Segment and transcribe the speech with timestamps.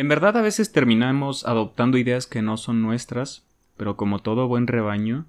[0.00, 3.44] En verdad a veces terminamos adoptando ideas que no son nuestras,
[3.76, 5.26] pero como todo buen rebaño,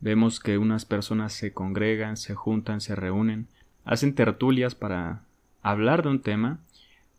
[0.00, 3.46] vemos que unas personas se congregan, se juntan, se reúnen,
[3.84, 5.20] hacen tertulias para
[5.60, 6.60] hablar de un tema,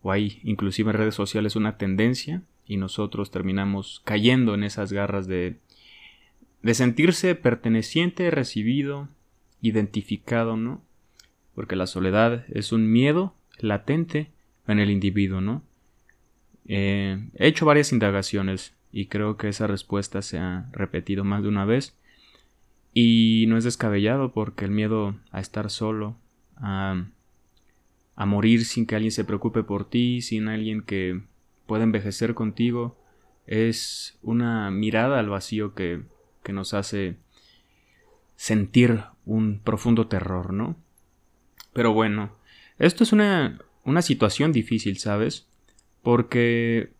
[0.01, 5.27] o hay inclusive en redes sociales una tendencia, y nosotros terminamos cayendo en esas garras
[5.27, 5.57] de
[6.63, 9.07] de sentirse perteneciente, recibido,
[9.61, 10.81] identificado, ¿no?
[11.53, 14.31] Porque la soledad es un miedo latente
[14.67, 15.61] en el individuo, ¿no?
[16.67, 21.49] Eh, he hecho varias indagaciones y creo que esa respuesta se ha repetido más de
[21.49, 21.95] una vez
[22.93, 26.15] y no es descabellado porque el miedo a estar solo,
[26.55, 27.05] a,
[28.15, 31.21] a morir sin que alguien se preocupe por ti, sin alguien que
[31.67, 32.97] pueda envejecer contigo,
[33.45, 36.01] es una mirada al vacío que,
[36.43, 37.17] que nos hace
[38.35, 40.75] sentir un profundo terror, ¿no?
[41.73, 42.31] Pero bueno,
[42.79, 45.46] esto es una, una situación difícil, ¿sabes?
[46.07, 46.93] Porque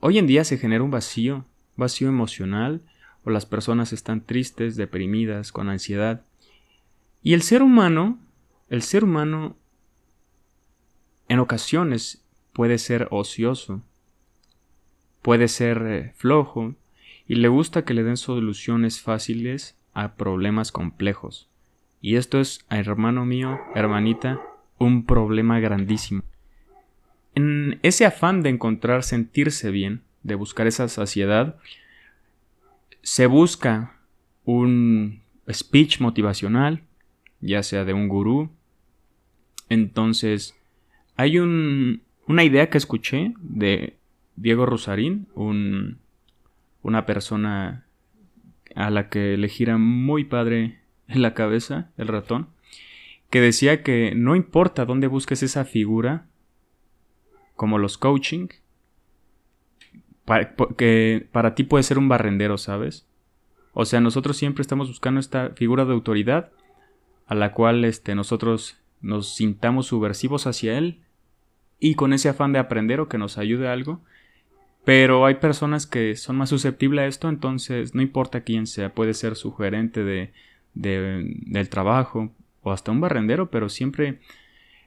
[0.00, 1.44] hoy en día se genera un vacío,
[1.76, 2.80] vacío emocional,
[3.24, 6.24] o las personas están tristes, deprimidas, con ansiedad.
[7.22, 8.18] Y el ser humano,
[8.70, 9.58] el ser humano
[11.28, 13.82] en ocasiones puede ser ocioso,
[15.20, 16.74] puede ser eh, flojo,
[17.28, 21.50] y le gusta que le den soluciones fáciles a problemas complejos.
[22.00, 24.40] Y esto es, hermano mío, hermanita,
[24.78, 26.22] un problema grandísimo.
[27.34, 31.56] En ese afán de encontrar sentirse bien, de buscar esa saciedad,
[33.02, 33.96] se busca
[34.44, 36.82] un speech motivacional,
[37.40, 38.50] ya sea de un gurú.
[39.68, 40.56] Entonces,
[41.16, 43.96] hay un, una idea que escuché de
[44.36, 45.98] Diego Rosarín, un,
[46.82, 47.84] una persona
[48.74, 52.48] a la que le gira muy padre en la cabeza el ratón,
[53.30, 56.26] que decía que no importa dónde busques esa figura,
[57.56, 58.48] como los coaching,
[60.76, 63.06] que para ti puede ser un barrendero, ¿sabes?
[63.72, 66.50] O sea, nosotros siempre estamos buscando esta figura de autoridad
[67.26, 71.00] a la cual este, nosotros nos sintamos subversivos hacia él
[71.78, 74.00] y con ese afán de aprender o que nos ayude algo.
[74.84, 79.14] Pero hay personas que son más susceptibles a esto, entonces no importa quién sea, puede
[79.14, 80.32] ser su gerente de,
[80.74, 82.30] del trabajo
[82.62, 84.20] o hasta un barrendero, pero siempre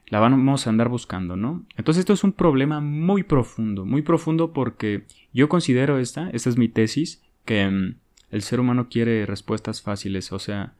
[0.09, 1.65] la vamos a andar buscando, ¿no?
[1.75, 6.57] Entonces esto es un problema muy profundo, muy profundo porque yo considero esta, esta es
[6.57, 7.95] mi tesis, que mm,
[8.31, 10.73] el ser humano quiere respuestas fáciles, o sea,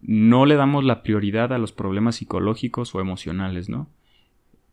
[0.00, 3.88] no le damos la prioridad a los problemas psicológicos o emocionales, ¿no?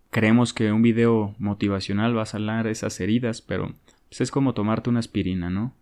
[0.09, 3.73] Creemos que un video motivacional va a sanar esas heridas, pero
[4.07, 5.73] pues, es como tomarte una aspirina, ¿no?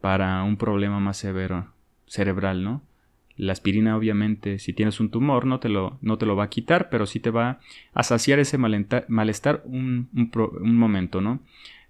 [0.00, 1.68] Para un problema más severo,
[2.06, 2.82] cerebral, ¿no?
[3.36, 6.50] La aspirina, obviamente, si tienes un tumor, no te lo, no te lo va a
[6.50, 7.58] quitar, pero sí te va
[7.92, 11.40] a saciar ese malestar un, un momento, ¿no?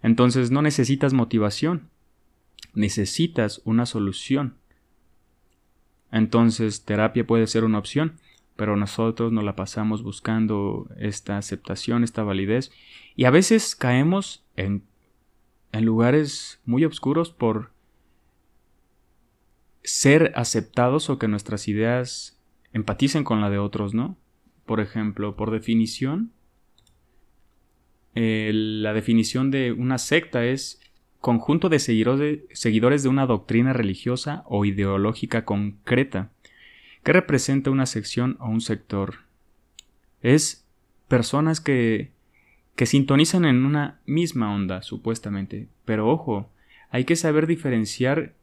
[0.03, 1.88] Entonces no necesitas motivación,
[2.75, 4.54] necesitas una solución.
[6.10, 8.15] Entonces terapia puede ser una opción,
[8.56, 12.71] pero nosotros nos la pasamos buscando esta aceptación, esta validez,
[13.16, 14.84] y a veces caemos en,
[15.72, 17.73] en lugares muy oscuros por
[19.84, 22.41] ser aceptados o que nuestras ideas
[22.72, 24.17] empaticen con la de otros, ¿no?
[24.67, 26.33] Por ejemplo, por definición,
[28.15, 30.81] la definición de una secta es
[31.21, 36.33] conjunto de seguidores de una doctrina religiosa o ideológica concreta
[37.03, 39.21] que representa una sección o un sector.
[40.22, 40.66] Es
[41.06, 42.15] personas que
[42.77, 45.69] que sintonizan en una misma onda, supuestamente.
[45.84, 46.51] Pero ojo,
[46.91, 48.34] hay que saber diferenciar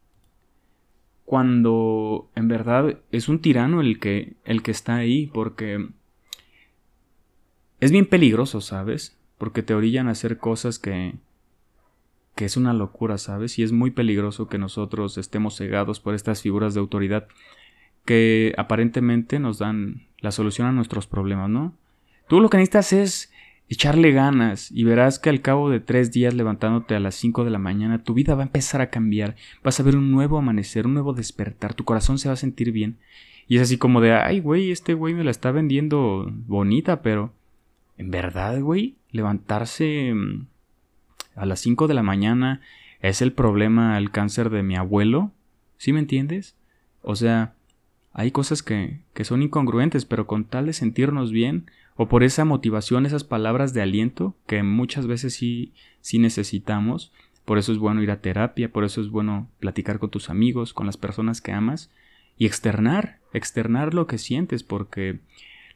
[1.32, 5.88] cuando en verdad es un tirano el que, el que está ahí, porque
[7.80, 9.16] es bien peligroso, ¿sabes?
[9.38, 11.14] Porque te orillan a hacer cosas que,
[12.34, 13.58] que es una locura, ¿sabes?
[13.58, 17.26] Y es muy peligroso que nosotros estemos cegados por estas figuras de autoridad
[18.04, 21.72] que aparentemente nos dan la solución a nuestros problemas, ¿no?
[22.28, 23.31] Tú lo que necesitas es
[23.72, 27.50] echarle ganas y verás que al cabo de tres días levantándote a las cinco de
[27.50, 30.86] la mañana tu vida va a empezar a cambiar, vas a ver un nuevo amanecer,
[30.86, 32.98] un nuevo despertar, tu corazón se va a sentir bien.
[33.48, 37.32] Y es así como de, ay güey, este güey me la está vendiendo bonita, pero
[37.96, 40.46] en verdad güey, levantarse mm,
[41.34, 42.60] a las cinco de la mañana
[43.00, 45.32] es el problema, el cáncer de mi abuelo,
[45.78, 46.56] ¿sí me entiendes?
[47.00, 47.54] O sea,
[48.12, 52.44] hay cosas que, que son incongruentes, pero con tal de sentirnos bien, o por esa
[52.44, 57.12] motivación, esas palabras de aliento que muchas veces sí, sí necesitamos.
[57.44, 60.72] Por eso es bueno ir a terapia, por eso es bueno platicar con tus amigos,
[60.72, 61.90] con las personas que amas
[62.38, 65.20] y externar, externar lo que sientes, porque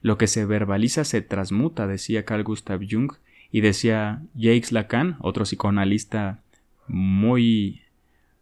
[0.01, 3.13] lo que se verbaliza se transmuta, decía Carl Gustav Jung,
[3.51, 6.41] y decía Jacques Lacan, otro psicoanalista
[6.87, 7.83] muy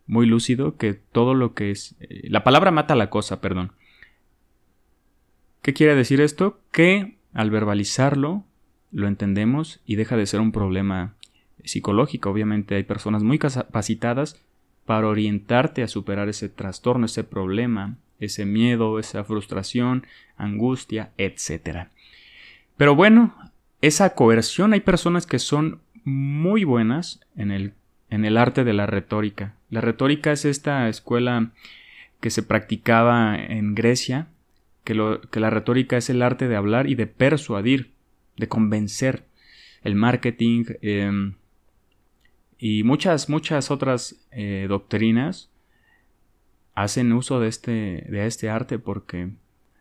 [0.07, 1.97] muy lúcido, que todo lo que es...
[2.01, 3.73] Eh, la palabra mata la cosa, perdón.
[5.63, 6.61] ¿Qué quiere decir esto?
[6.73, 8.45] Que al verbalizarlo,
[8.93, 11.15] lo entendemos y deja de ser un problema
[11.65, 12.31] psicológico.
[12.31, 14.41] Obviamente hay personas muy capacitadas
[14.87, 21.89] para orientarte a superar ese trastorno, ese problema, ese miedo, esa frustración, angustia, etc.
[22.77, 23.35] Pero bueno,
[23.81, 27.75] esa coerción hay personas que son muy buenas en el
[28.15, 29.55] en el arte de la retórica.
[29.71, 31.51] La retórica es esta escuela
[32.21, 34.29] que se practicaba en Grecia,
[34.85, 37.93] que, lo, que la retórica es el arte de hablar y de persuadir,
[38.37, 39.25] de convencer,
[39.83, 41.35] el marketing em,
[42.59, 45.51] y muchas, muchas otras eh, doctrinas
[46.75, 49.31] hacen uso de este, de este arte porque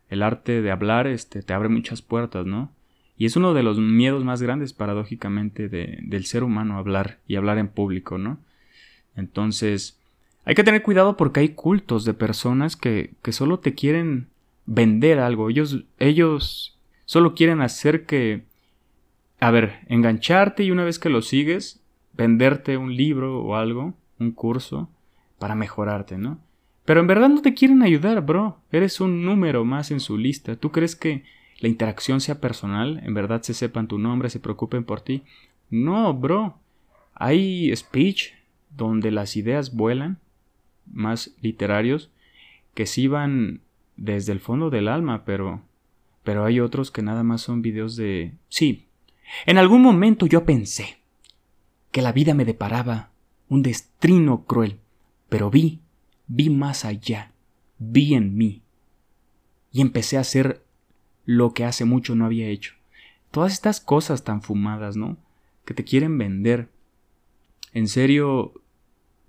[0.10, 2.72] el arte de hablar este, te abre muchas puertas, ¿no?
[3.18, 7.58] Y es uno de los miedos más grandes, paradójicamente, del ser humano hablar y hablar
[7.58, 8.40] en público, ¿no?
[9.16, 10.00] Entonces,
[10.46, 14.28] hay que tener cuidado porque hay cultos de personas que, que solo te quieren
[14.66, 15.50] vender algo.
[15.50, 18.44] Ellos, ellos solo quieren hacer que,
[19.40, 21.82] a ver, engancharte y una vez que lo sigues,
[22.14, 24.90] venderte un libro o algo, un curso,
[25.40, 26.40] para mejorarte, ¿no?
[26.86, 28.58] Pero en verdad no te quieren ayudar, bro.
[28.72, 30.56] Eres un número más en su lista.
[30.56, 31.24] ¿Tú crees que
[31.64, 35.24] la interacción sea personal, en verdad se sepan tu nombre, se preocupen por ti.
[35.70, 36.60] No, bro.
[37.14, 38.34] Hay speech
[38.70, 40.20] donde las ideas vuelan,
[40.92, 42.10] más literarios,
[42.74, 43.62] que sí van
[43.98, 45.62] desde el fondo del alma, pero
[46.24, 48.88] pero hay otros que nada más son videos de sí.
[49.46, 50.98] En algún momento yo pensé
[51.92, 53.12] que la vida me deparaba
[53.50, 54.80] un destino cruel,
[55.30, 55.82] pero vi,
[56.28, 57.34] vi más allá,
[57.78, 58.62] vi en mí
[59.72, 60.64] y empecé a hacer
[61.26, 62.74] lo que hace mucho no había hecho.
[63.32, 65.18] Todas estas cosas tan fumadas, ¿no?
[65.66, 66.70] Que te quieren vender.
[67.74, 68.54] En serio,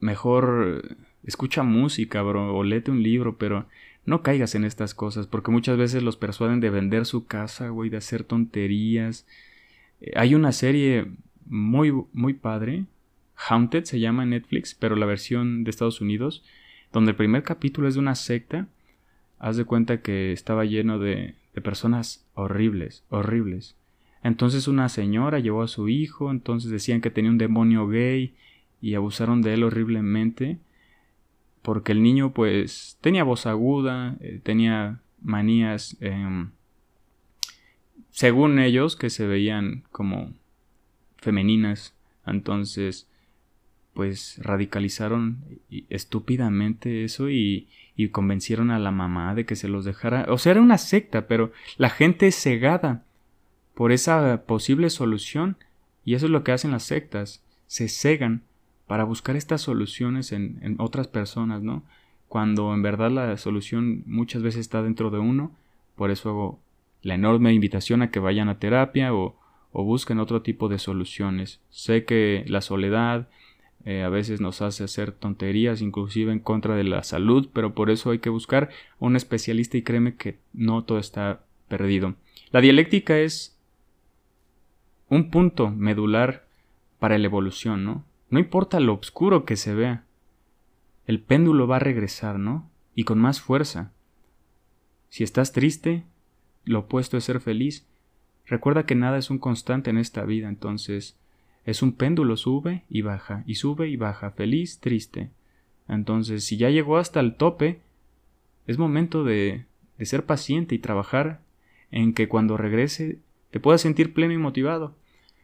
[0.00, 3.67] mejor escucha música, bro, o léete un libro, pero
[4.06, 7.90] no caigas en estas cosas, porque muchas veces los persuaden de vender su casa, güey,
[7.90, 9.26] de hacer tonterías.
[10.00, 11.06] Eh, hay una serie
[11.46, 12.84] muy, muy padre,
[13.36, 16.44] Haunted se llama en Netflix, pero la versión de Estados Unidos,
[16.92, 18.68] donde el primer capítulo es de una secta.
[19.38, 23.76] Haz de cuenta que estaba lleno de, de personas horribles, horribles.
[24.22, 28.34] Entonces una señora llevó a su hijo, entonces decían que tenía un demonio gay
[28.80, 30.58] y abusaron de él horriblemente
[31.64, 36.50] porque el niño pues tenía voz aguda, eh, tenía manías em,
[38.11, 40.34] según ellos que se veían como
[41.16, 41.94] femeninas,
[42.26, 43.08] entonces
[43.94, 45.43] pues radicalizaron
[45.88, 50.26] estúpidamente eso y, y convencieron a la mamá de que se los dejara.
[50.28, 53.06] O sea, era una secta, pero la gente es cegada
[53.75, 55.56] por esa posible solución
[56.05, 58.43] y eso es lo que hacen las sectas, se cegan
[58.86, 61.82] para buscar estas soluciones en, en otras personas, ¿no?
[62.28, 65.52] Cuando en verdad la solución muchas veces está dentro de uno,
[65.96, 66.58] por eso hago
[67.02, 69.36] la enorme invitación a que vayan a terapia o,
[69.72, 71.60] o busquen otro tipo de soluciones.
[71.70, 73.28] Sé que la soledad,
[73.84, 77.90] eh, a veces nos hace hacer tonterías, inclusive en contra de la salud, pero por
[77.90, 82.14] eso hay que buscar un especialista y créeme que no todo está perdido.
[82.50, 83.58] La dialéctica es
[85.10, 86.46] un punto medular
[86.98, 88.04] para la evolución, ¿no?
[88.34, 90.03] No importa lo oscuro que se vea,
[91.06, 92.69] el péndulo va a regresar, ¿no?
[92.93, 93.93] Y con más fuerza.
[95.08, 96.03] Si estás triste,
[96.64, 97.86] lo opuesto es ser feliz.
[98.44, 101.17] Recuerda que nada es un constante en esta vida, entonces
[101.64, 105.31] es un péndulo, sube y baja, y sube y baja, feliz, triste.
[105.86, 107.82] Entonces, si ya llegó hasta el tope,
[108.67, 111.41] es momento de, de ser paciente y trabajar
[111.93, 113.20] en que cuando regrese
[113.53, 114.96] te puedas sentir pleno y motivado.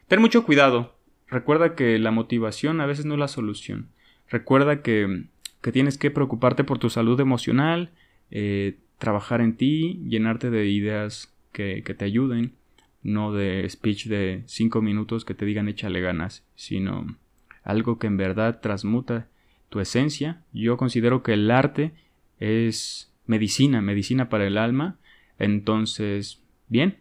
[0.09, 0.99] Ten mucho cuidado.
[1.31, 3.89] Recuerda que la motivación a veces no es la solución.
[4.29, 5.25] Recuerda que,
[5.61, 7.91] que tienes que preocuparte por tu salud emocional,
[8.31, 12.55] eh, trabajar en ti, llenarte de ideas que, que te ayuden
[13.03, 17.17] no de speech de cinco minutos que te digan échale ganas, sino
[17.63, 19.29] algo que en verdad transmuta
[19.69, 20.43] tu esencia.
[20.53, 21.93] Yo considero que el arte
[22.39, 24.99] es medicina, medicina para el alma.
[25.39, 26.99] Entonces, bien,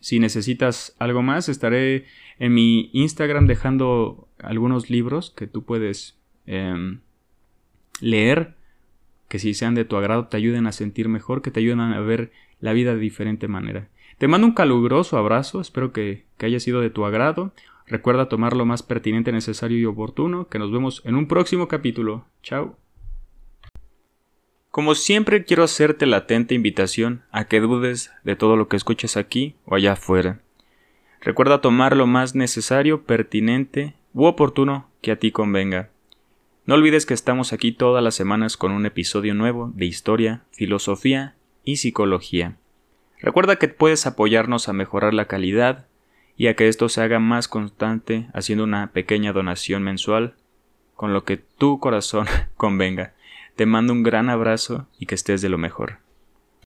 [0.00, 2.06] si necesitas algo más, estaré
[2.38, 7.00] en mi Instagram dejando algunos libros que tú puedes em,
[8.00, 8.54] leer,
[9.28, 12.00] que si sean de tu agrado te ayuden a sentir mejor, que te ayuden a
[12.00, 13.88] ver la vida de diferente manera.
[14.18, 17.52] Te mando un caluroso abrazo, espero que, haya sido de tu agrado.
[17.86, 22.24] Recuerda tomar lo más pertinente, necesario y oportuno, que nos vemos en un próximo capítulo.
[22.42, 22.76] Chao.
[24.70, 29.16] Como siempre quiero hacerte la atenta invitación a que dudes de todo lo que escuches
[29.16, 30.40] aquí o allá afuera.
[31.20, 35.90] Recuerda tomar lo más necesario, pertinente u oportuno que a ti convenga.
[36.66, 41.34] No olvides que estamos aquí todas las semanas con un episodio nuevo de historia, filosofía
[41.64, 42.56] y psicología.
[43.20, 45.86] Recuerda que puedes apoyarnos a mejorar la calidad
[46.36, 50.34] y a que esto se haga más constante haciendo una pequeña donación mensual
[50.94, 53.14] con lo que tu corazón convenga.
[53.58, 55.98] Te mando un gran abrazo y que estés de lo mejor.